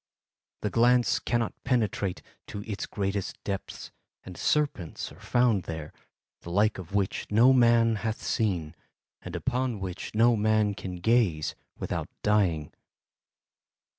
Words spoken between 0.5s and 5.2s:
The glance cannot penetrate to its greatest depths and serpents are